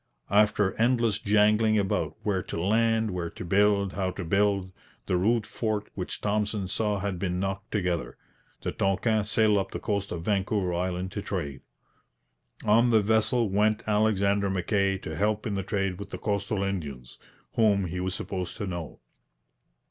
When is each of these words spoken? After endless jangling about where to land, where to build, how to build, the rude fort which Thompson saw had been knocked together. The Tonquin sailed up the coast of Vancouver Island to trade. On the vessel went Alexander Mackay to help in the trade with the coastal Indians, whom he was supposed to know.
After 0.31 0.73
endless 0.81 1.19
jangling 1.19 1.77
about 1.77 2.15
where 2.23 2.41
to 2.41 2.59
land, 2.59 3.11
where 3.11 3.29
to 3.29 3.45
build, 3.45 3.93
how 3.93 4.09
to 4.09 4.23
build, 4.23 4.71
the 5.05 5.15
rude 5.15 5.45
fort 5.45 5.91
which 5.93 6.21
Thompson 6.21 6.67
saw 6.67 6.97
had 6.97 7.19
been 7.19 7.39
knocked 7.39 7.69
together. 7.71 8.17
The 8.63 8.71
Tonquin 8.71 9.25
sailed 9.25 9.59
up 9.59 9.69
the 9.69 9.79
coast 9.79 10.11
of 10.11 10.23
Vancouver 10.25 10.73
Island 10.73 11.11
to 11.11 11.21
trade. 11.21 11.61
On 12.65 12.89
the 12.89 13.03
vessel 13.03 13.47
went 13.51 13.83
Alexander 13.85 14.49
Mackay 14.49 14.97
to 14.97 15.15
help 15.15 15.45
in 15.45 15.53
the 15.53 15.61
trade 15.61 15.99
with 15.99 16.09
the 16.09 16.17
coastal 16.17 16.63
Indians, 16.63 17.19
whom 17.53 17.85
he 17.85 17.99
was 17.99 18.15
supposed 18.15 18.57
to 18.57 18.65
know. 18.65 19.01